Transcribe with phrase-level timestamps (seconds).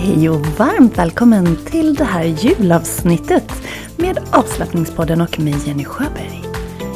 [0.00, 3.52] Hej och varmt välkommen till det här julavsnittet
[3.96, 6.42] med avslappningspodden och mig Jenny Sjöberg.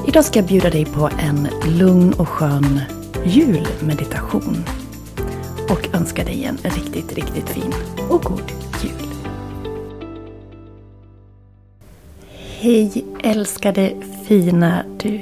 [0.07, 2.81] Idag ska jag bjuda dig på en lugn och skön
[3.25, 4.65] julmeditation.
[5.71, 7.75] Och önska dig en riktigt, riktigt fin
[8.11, 8.53] och god
[8.83, 9.09] jul.
[12.61, 13.93] Hej älskade
[14.29, 15.21] fina du.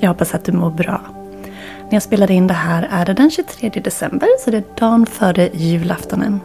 [0.00, 1.00] Jag hoppas att du mår bra.
[1.80, 5.06] När jag spelar in det här är det den 23 december, så det är dagen
[5.06, 6.40] före julaftonen.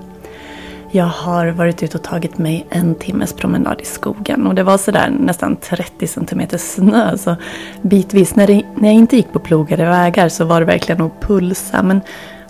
[0.96, 4.78] Jag har varit ute och tagit mig en timmes promenad i skogen och det var
[4.78, 7.36] sådär nästan 30 cm snö så
[7.82, 11.22] bitvis när, det, när jag inte gick på plogade vägar så var det verkligen att
[11.22, 12.02] pulsa men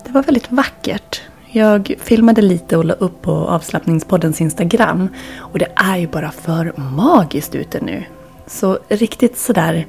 [0.06, 1.22] det var väldigt vackert.
[1.48, 6.74] Jag filmade lite och la upp på avslappningspoddens Instagram och det är ju bara för
[6.78, 8.04] magiskt ute nu.
[8.48, 9.86] Så riktigt sådär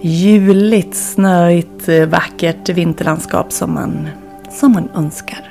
[0.00, 4.08] juligt, snöigt, vackert vinterlandskap som man,
[4.50, 5.49] som man önskar.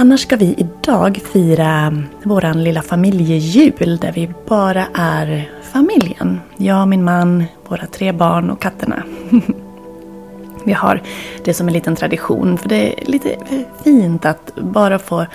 [0.00, 6.40] Annars ska vi idag fira våran lilla familjejul där vi bara är familjen.
[6.56, 9.02] Jag, min man, våra tre barn och katterna.
[10.64, 11.02] vi har
[11.44, 13.36] det som en liten tradition för det är lite
[13.84, 15.26] fint att bara få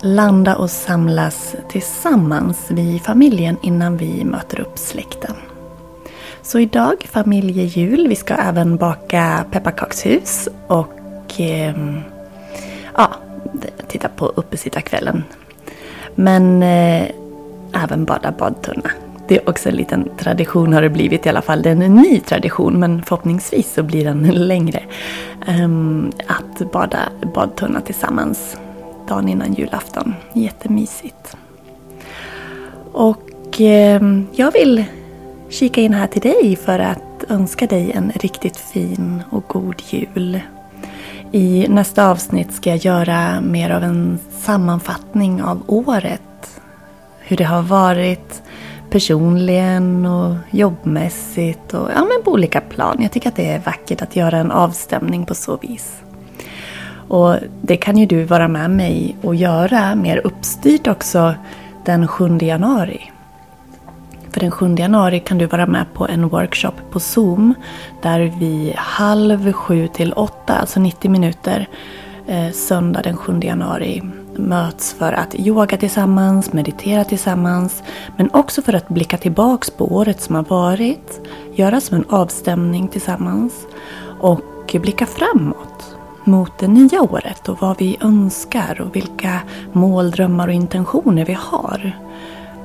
[0.00, 5.34] landa och samlas tillsammans, vi i familjen, innan vi möter upp släkten.
[6.42, 8.08] Så idag familjejul.
[8.08, 11.74] Vi ska även baka pepparkakshus och eh,
[14.00, 15.24] titta på uppesittarkvällen.
[16.14, 17.10] Men eh,
[17.84, 18.90] även bada badtunna.
[19.28, 21.62] Det är också en liten tradition har det blivit i alla fall.
[21.62, 24.82] Det är en ny tradition men förhoppningsvis så blir den längre.
[25.48, 26.98] Um, att bada
[27.34, 28.56] badtunna tillsammans
[29.08, 30.14] dagen innan julafton.
[30.34, 31.36] Jättemysigt.
[32.92, 34.84] Och eh, jag vill
[35.48, 40.40] kika in här till dig för att önska dig en riktigt fin och god jul.
[41.32, 46.60] I nästa avsnitt ska jag göra mer av en sammanfattning av året.
[47.18, 48.42] Hur det har varit
[48.90, 52.96] personligen och jobbmässigt och ja, men på olika plan.
[53.00, 56.02] Jag tycker att det är vackert att göra en avstämning på så vis.
[57.08, 61.34] Och det kan ju du vara med mig och göra mer uppstyrt också
[61.84, 63.10] den 7 januari.
[64.32, 67.54] För den 7 januari kan du vara med på en workshop på Zoom
[68.02, 71.68] där vi halv sju till åtta, alltså 90 minuter,
[72.26, 74.02] eh, söndag den 7 januari
[74.36, 77.82] möts för att yoga tillsammans, meditera tillsammans
[78.16, 81.20] men också för att blicka tillbaks på året som har varit,
[81.54, 83.66] göra som en avstämning tillsammans
[84.20, 89.40] och blicka framåt mot det nya året och vad vi önskar och vilka
[89.72, 91.92] mål, drömmar och intentioner vi har.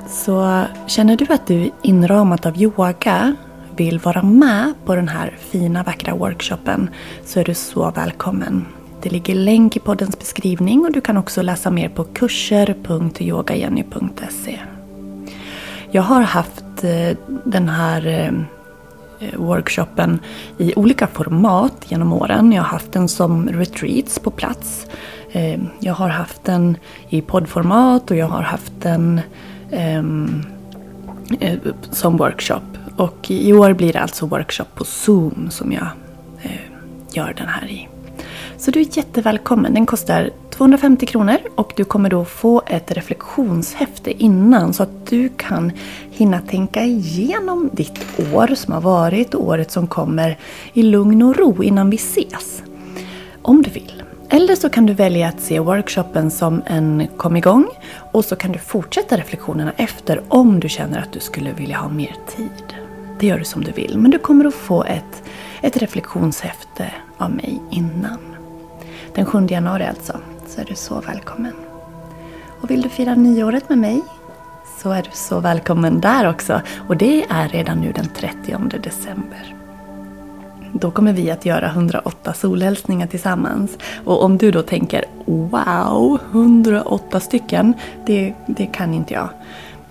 [0.08, 3.36] Så känner du att du inramat av yoga
[3.76, 6.90] vill vara med på den här fina vackra workshopen
[7.26, 8.66] så är du så välkommen.
[9.02, 14.60] Det ligger länk i poddens beskrivning och du kan också läsa mer på kurser.yogajenny.se.
[15.92, 18.32] Jag har haft eh, den här eh,
[19.40, 20.20] workshopen
[20.58, 22.52] i olika format genom åren.
[22.52, 24.88] Jag har haft den som retreats på plats.
[25.32, 26.78] Eh, jag har haft den
[27.10, 29.22] i poddformat och jag har haft den
[29.72, 30.44] Ehm,
[31.40, 31.60] eh,
[31.92, 32.62] som workshop.
[32.98, 35.88] Och i år blir det alltså workshop på Zoom som jag
[36.42, 36.52] eh,
[37.14, 37.88] gör den här i.
[38.58, 39.74] Så du är jättevälkommen.
[39.74, 45.30] Den kostar 250 kronor och du kommer då få ett reflektionshäfte innan så att du
[45.38, 45.72] kan
[46.12, 48.00] hinna tänka igenom ditt
[48.34, 50.38] år som har varit och året som kommer
[50.74, 52.64] i lugn och ro innan vi ses.
[53.42, 54.05] Om du vill.
[54.30, 57.68] Eller så kan du välja att se workshopen som en kom igång
[58.12, 61.90] och så kan du fortsätta reflektionerna efter om du känner att du skulle vilja ha
[61.90, 62.76] mer tid.
[63.20, 65.24] Det gör du som du vill, men du kommer att få ett,
[65.62, 68.20] ett reflektionshäfte av mig innan.
[69.16, 71.54] Den 7 januari alltså, så är du så välkommen.
[72.62, 74.02] Och vill du fira nyåret med mig
[74.82, 76.62] så är du så välkommen där också.
[76.88, 79.55] Och det är redan nu den 30 december.
[80.74, 83.78] Då kommer vi att göra 108 solhälsningar tillsammans.
[84.06, 87.74] Och om du då tänker Wow, 108 stycken,
[88.06, 89.30] det, det kan inte jag.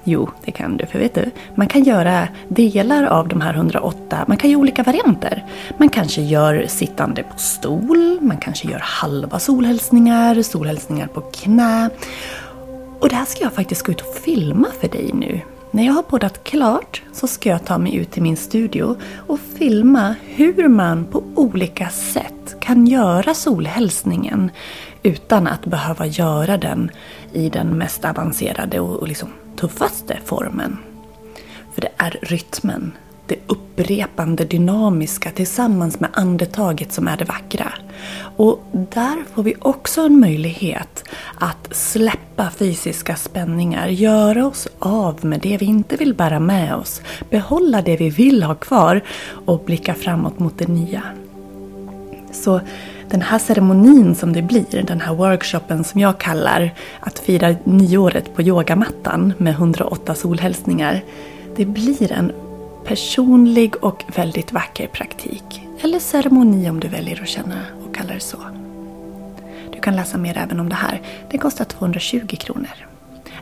[0.04, 0.86] Jo, det kan du.
[0.86, 4.82] För vet du, man kan göra delar av de här 108, man kan göra olika
[4.82, 5.44] varianter.
[5.78, 11.90] Man kanske gör sittande på stol, man kanske gör halva solhälsningar, solhälsningar på knä.
[13.00, 15.40] Och det här ska jag faktiskt gå ut och filma för dig nu.
[15.74, 19.40] När jag har poddat klart så ska jag ta mig ut till min studio och
[19.40, 24.50] filma hur man på olika sätt kan göra solhälsningen
[25.02, 26.90] utan att behöva göra den
[27.32, 30.78] i den mest avancerade och liksom tuffaste formen.
[31.72, 32.92] För det är rytmen
[33.26, 37.72] det upprepande dynamiska tillsammans med andetaget som är det vackra.
[38.36, 41.04] Och där får vi också en möjlighet
[41.34, 47.02] att släppa fysiska spänningar, göra oss av med det vi inte vill bära med oss,
[47.30, 49.00] behålla det vi vill ha kvar
[49.46, 51.02] och blicka framåt mot det nya.
[52.32, 52.60] Så
[53.10, 58.34] den här ceremonin som det blir, den här workshopen som jag kallar att fira nyåret
[58.34, 61.04] på yogamattan med 108 solhälsningar.
[61.56, 62.32] Det blir en
[62.84, 65.62] personlig och väldigt vacker praktik.
[65.80, 68.38] Eller ceremoni om du väljer att känna och kalla det så.
[69.72, 71.02] Du kan läsa mer även om det här.
[71.30, 72.86] Det kostar 220 kronor.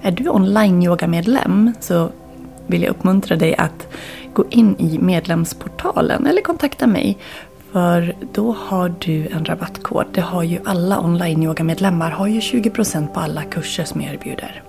[0.02, 2.10] Är du online-yogamedlem så
[2.66, 3.88] vill jag uppmuntra dig att
[4.34, 7.18] gå in i medlemsportalen eller kontakta mig
[7.72, 10.06] för då har du en rabattkod.
[10.12, 14.62] Det har ju alla online yogamedlemmar har ju 20% på alla kurser som jag erbjuder.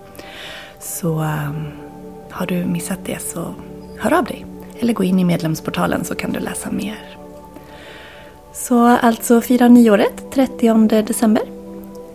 [0.80, 1.68] Så um,
[2.32, 3.54] har du missat det så
[4.00, 4.46] hör av dig.
[4.84, 7.18] Eller gå in i medlemsportalen så kan du läsa mer.
[8.54, 11.44] Så alltså fira nyåret 30 december.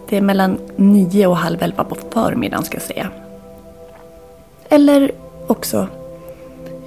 [0.08, 3.08] Det är mellan 9 och halv 11 på förmiddagen ska jag säga.
[4.68, 5.12] Eller
[5.46, 5.86] också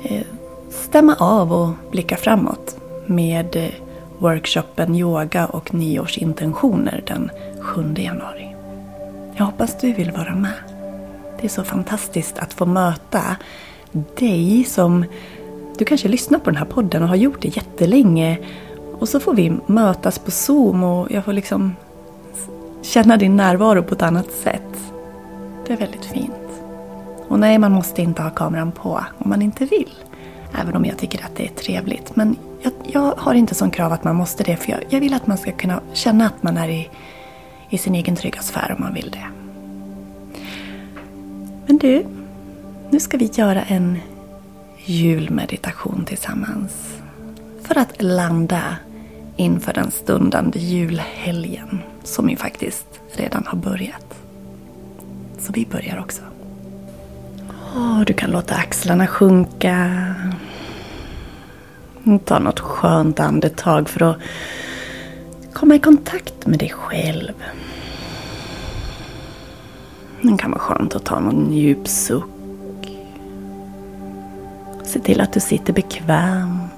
[0.04, 0.26] eh,
[0.70, 3.70] stämma av och blicka framåt med eh,
[4.18, 7.32] workshopen Yoga och nyårsintentioner den
[7.62, 8.56] 7 januari.
[9.36, 10.54] Jag hoppas du vill vara med.
[11.40, 13.22] Det är så fantastiskt att få möta
[13.92, 15.06] dig som
[15.78, 18.38] du kanske lyssnar på den här podden och har gjort det jättelänge.
[19.00, 21.76] Och så får vi mötas på Zoom och jag får liksom
[22.82, 24.92] känna din närvaro på ett annat sätt.
[25.68, 26.34] Det är väldigt fint.
[27.28, 29.94] Och nej, man måste inte ha kameran på om man inte vill.
[30.62, 32.16] Även om jag tycker att det är trevligt.
[32.16, 34.56] Men jag, jag har inte som krav att man måste det.
[34.56, 36.90] För jag, jag, vill att man ska kunna känna att man är i,
[37.70, 39.28] i sin egen trygga sfär om man vill det.
[41.66, 42.06] Men du,
[42.90, 44.00] nu ska vi göra en
[44.86, 46.72] julmeditation tillsammans.
[47.62, 48.76] För att landa
[49.38, 54.16] inför den stundande julhelgen som ju faktiskt redan har börjat.
[55.40, 56.22] Så vi börjar också.
[58.06, 60.16] du kan låta axlarna sjunka.
[62.26, 64.18] Ta något skönt andetag för att
[65.54, 67.34] komma i kontakt med dig själv.
[70.22, 72.31] Det kan vara skönt att ta någon djup suck
[74.92, 76.72] Se till att du sitter bekvämt.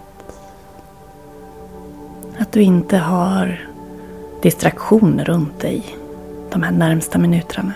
[2.38, 3.69] Att du inte har
[4.42, 5.83] distraktioner runt dig
[6.51, 7.74] de här närmsta minuterna.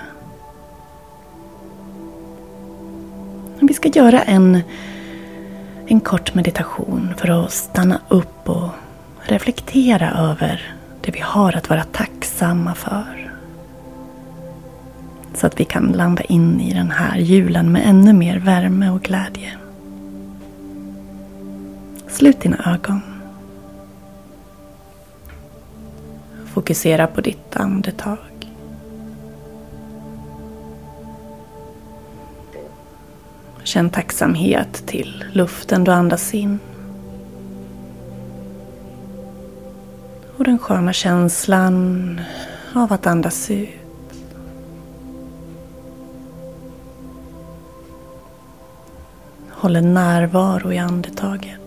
[3.60, 4.62] Vi ska göra en,
[5.88, 8.70] en kort meditation för att stanna upp och
[9.20, 13.34] reflektera över det vi har att vara tacksamma för.
[15.34, 19.02] Så att vi kan landa in i den här julen med ännu mer värme och
[19.02, 19.58] glädje.
[22.18, 23.02] Slut dina ögon.
[26.46, 28.18] Fokusera på ditt andetag.
[33.64, 36.60] Känn tacksamhet till luften du andas in.
[40.38, 42.22] Och den sköna känslan
[42.74, 43.70] av att andas ut.
[49.50, 51.67] Håll en närvaro i andetaget.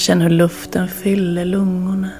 [0.00, 2.10] Känn hur luften fyller lungorna.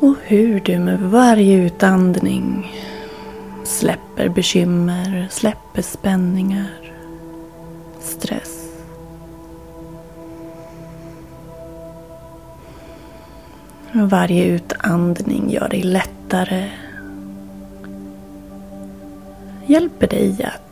[0.00, 2.72] Och hur du med varje utandning
[3.64, 6.92] släpper bekymmer, släpper spänningar,
[8.00, 8.68] stress.
[13.92, 16.70] Varje utandning gör dig lättare.
[19.66, 20.67] Hjälper dig att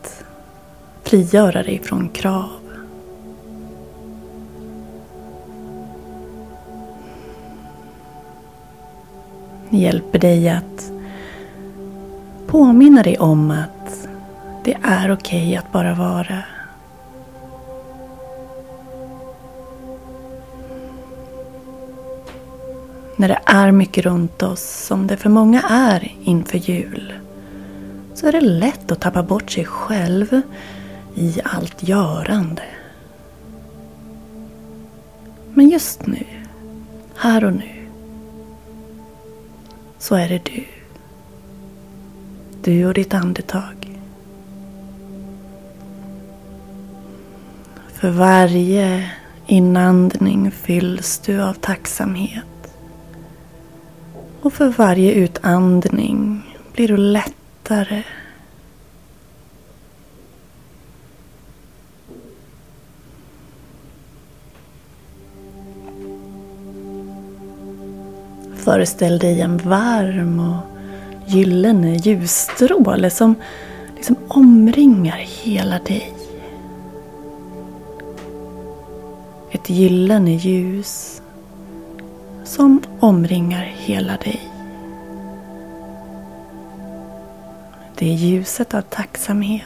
[1.06, 2.50] frigöra dig från krav.
[9.70, 10.92] Det hjälper dig att
[12.46, 14.08] påminna dig om att
[14.64, 16.42] det är okej okay att bara vara.
[23.16, 27.12] När det är mycket runt oss, som det för många är inför jul,
[28.14, 30.42] så är det lätt att tappa bort sig själv
[31.16, 32.62] i allt görande.
[35.54, 36.24] Men just nu,
[37.16, 37.88] här och nu,
[39.98, 40.64] så är det du.
[42.62, 44.00] Du och ditt andetag.
[47.92, 49.10] För varje
[49.46, 52.44] inandning fylls du av tacksamhet
[54.42, 56.42] Och för varje utandning
[56.72, 58.02] blir du lättare.
[68.66, 70.78] Föreställ dig en varm och
[71.26, 73.34] gyllene ljusstråle som
[73.96, 76.14] liksom omringar hela dig.
[79.50, 81.22] Ett gyllene ljus
[82.44, 84.50] som omringar hela dig.
[87.98, 89.64] Det är ljuset av tacksamhet.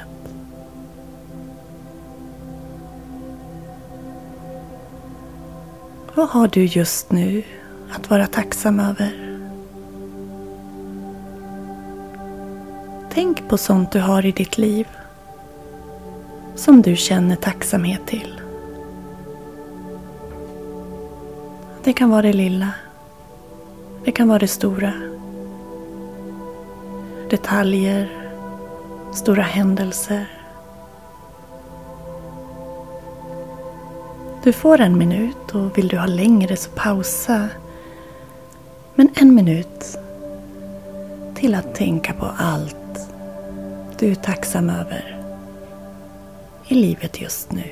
[6.15, 7.43] Vad har du just nu
[7.91, 9.31] att vara tacksam över?
[13.13, 14.89] Tänk på sånt du har i ditt liv
[16.55, 18.41] som du känner tacksamhet till.
[21.85, 22.69] Det kan vara det lilla.
[24.05, 24.93] Det kan vara det stora.
[27.31, 28.09] Detaljer,
[29.13, 30.27] stora händelser.
[34.43, 37.49] Du får en minut och vill du ha längre så pausa.
[39.01, 39.99] Men en minut
[41.35, 43.11] till att tänka på allt
[43.99, 45.23] du är tacksam över
[46.69, 47.65] i livet just nu.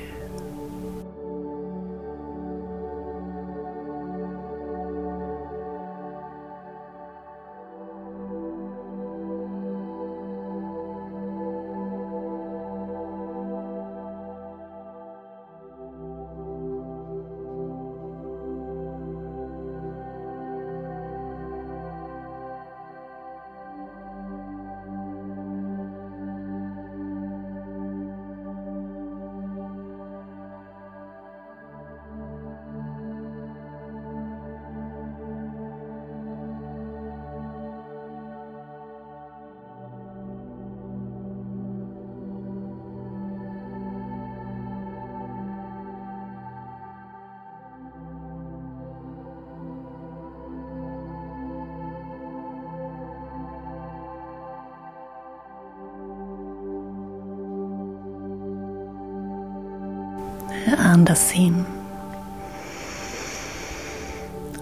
[60.99, 61.65] Andas in.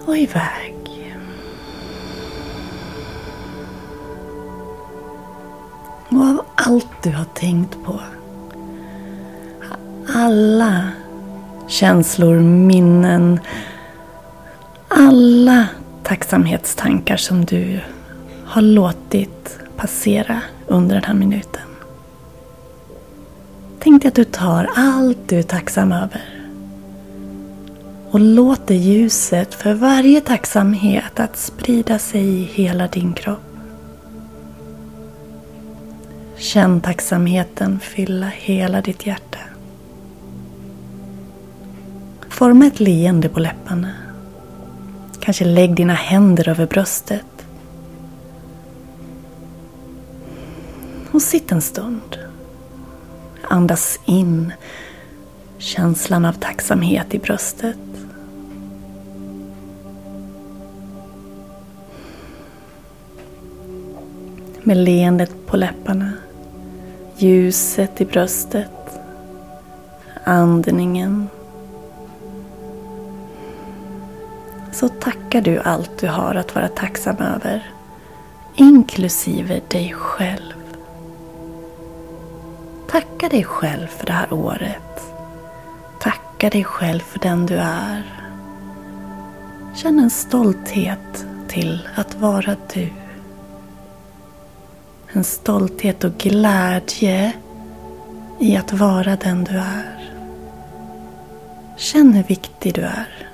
[0.06, 0.74] Och iväg.
[6.08, 8.00] Och av allt du har tänkt på.
[10.14, 10.88] Alla
[11.68, 13.40] känslor, minnen,
[14.88, 15.66] alla
[16.02, 17.80] tacksamhetstankar som du
[18.44, 21.67] har låtit passera under den här minuten.
[23.88, 26.24] Tänk dig att du tar allt du är tacksam över
[28.10, 33.56] och låter ljuset för varje tacksamhet att sprida sig i hela din kropp.
[36.36, 39.38] Känn tacksamheten fylla hela ditt hjärta.
[42.28, 43.92] Forma ett leende på läpparna.
[45.20, 47.46] Kanske lägg dina händer över bröstet.
[51.10, 52.27] Och sitt en stund.
[53.50, 54.52] Andas in
[55.58, 57.78] känslan av tacksamhet i bröstet.
[64.62, 66.12] Med leendet på läpparna,
[67.16, 69.00] ljuset i bröstet,
[70.24, 71.28] andningen.
[74.72, 77.70] Så tackar du allt du har att vara tacksam över,
[78.54, 80.57] inklusive dig själv.
[82.90, 85.12] Tacka dig själv för det här året.
[86.00, 88.02] Tacka dig själv för den du är.
[89.74, 92.88] Känn en stolthet till att vara du.
[95.12, 97.32] En stolthet och glädje
[98.38, 100.10] i att vara den du är.
[101.76, 103.28] Känn hur viktig du är.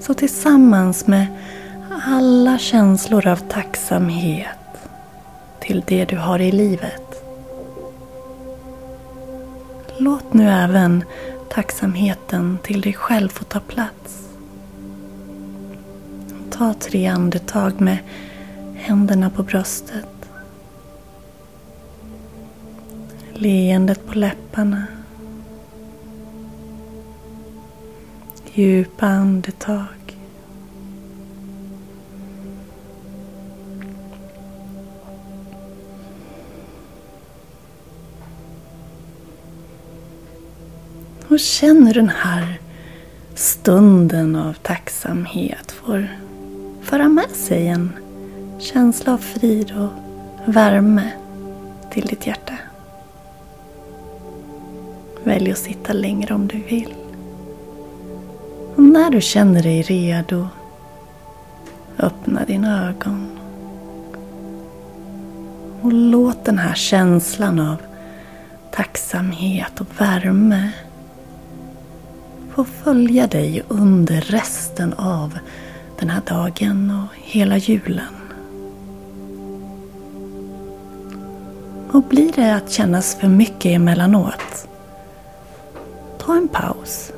[0.00, 1.26] Så tillsammans med
[2.06, 4.48] alla känslor av tacksamhet
[5.60, 7.09] till det du har i livet
[10.02, 11.04] Låt nu även
[11.48, 14.28] tacksamheten till dig själv få ta plats.
[16.50, 17.98] Ta tre andetag med
[18.74, 20.30] händerna på bröstet.
[23.32, 24.86] Leendet på läpparna.
[28.52, 29.99] Djupa andetag.
[41.30, 42.60] Och känn hur den här
[43.34, 46.08] stunden av tacksamhet får
[46.82, 47.92] föra med sig en
[48.58, 49.90] känsla av frid och
[50.54, 51.10] värme
[51.90, 52.54] till ditt hjärta.
[55.24, 56.94] Välj att sitta längre om du vill.
[58.76, 60.48] Och när du känner dig redo,
[61.98, 63.38] öppna dina ögon.
[65.82, 67.76] Och låt den här känslan av
[68.70, 70.72] tacksamhet och värme
[72.54, 75.38] få följa dig under resten av
[75.98, 78.14] den här dagen och hela julen.
[81.92, 84.68] Och blir det att kännas för mycket emellanåt,
[86.18, 87.12] ta en paus.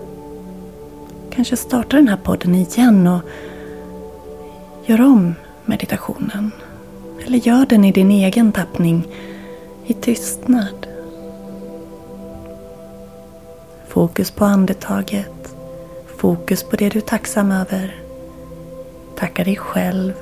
[1.31, 3.21] Kanske starta den här podden igen och
[4.87, 5.35] gör om
[5.65, 6.51] meditationen.
[7.27, 9.07] Eller gör den i din egen tappning
[9.87, 10.92] i tystnad.
[13.93, 15.55] Fokus på andetaget.
[16.17, 18.03] Fokus på det du är tacksam över.
[19.17, 20.13] Tacka dig själv.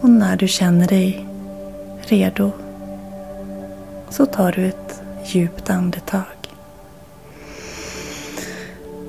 [0.00, 1.26] Och när du känner dig
[2.00, 2.50] redo
[4.10, 6.54] så tar du ett djupt andetag.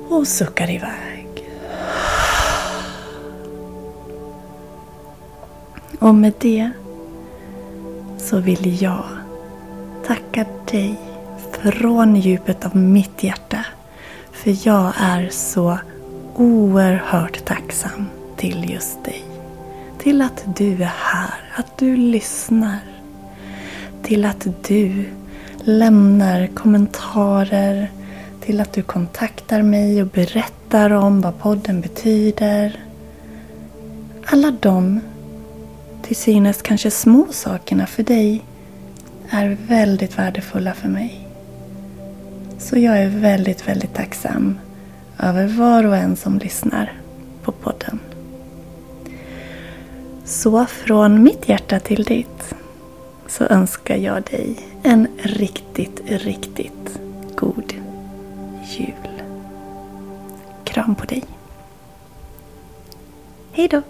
[0.08, 1.50] Och suckar iväg.
[5.98, 6.70] Och med det
[8.18, 9.04] så vill jag
[10.06, 11.13] tacka dig
[11.72, 13.66] från djupet av mitt hjärta.
[14.32, 15.78] För jag är så
[16.34, 18.06] oerhört tacksam
[18.36, 19.24] till just dig.
[19.98, 22.78] Till att du är här, att du lyssnar.
[24.02, 25.04] Till att du
[25.60, 27.90] lämnar kommentarer.
[28.40, 32.80] Till att du kontaktar mig och berättar om vad podden betyder.
[34.26, 35.00] Alla de,
[36.02, 38.42] till synes kanske små sakerna för dig,
[39.30, 41.23] är väldigt värdefulla för mig.
[42.64, 44.58] Så jag är väldigt, väldigt tacksam
[45.18, 46.92] över var och en som lyssnar
[47.42, 48.00] på podden.
[50.24, 52.54] Så från mitt hjärta till ditt
[53.26, 57.00] så önskar jag dig en riktigt, riktigt
[57.36, 57.74] god
[58.64, 59.22] jul.
[60.64, 61.24] Kram på dig.
[63.52, 63.82] Hej då!